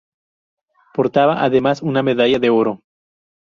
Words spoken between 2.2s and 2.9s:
de oro.